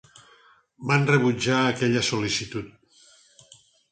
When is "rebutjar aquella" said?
1.09-2.03